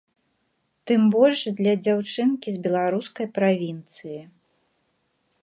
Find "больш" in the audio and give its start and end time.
1.15-1.39